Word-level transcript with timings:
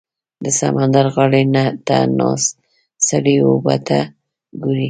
•د 0.43 0.45
سمندر 0.59 1.05
غاړې 1.15 1.43
ته 1.87 1.97
ناست 2.17 2.49
سړی 3.07 3.35
اوبو 3.47 3.75
ته 3.87 3.99
ګوري. 4.61 4.79